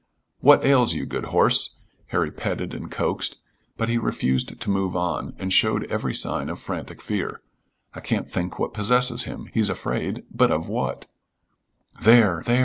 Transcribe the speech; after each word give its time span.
"What 0.39 0.65
ails 0.65 0.95
you? 0.95 1.05
Good 1.05 1.25
horse." 1.25 1.75
Harry 2.07 2.31
petted 2.31 2.73
and 2.73 2.89
coaxed, 2.89 3.37
but 3.77 3.87
he 3.87 3.99
refused 3.99 4.59
to 4.59 4.69
move 4.71 4.95
on, 4.95 5.35
and 5.37 5.53
showed 5.53 5.83
every 5.91 6.15
sign 6.15 6.49
of 6.49 6.57
frantic 6.57 6.99
fear. 6.99 7.39
"I 7.93 7.99
can't 7.99 8.27
think 8.27 8.57
what 8.57 8.73
possesses 8.73 9.25
him. 9.25 9.51
He's 9.53 9.69
afraid, 9.69 10.23
but 10.31 10.49
of 10.49 10.67
what?" 10.67 11.05
"There! 12.01 12.41
There!" 12.47 12.59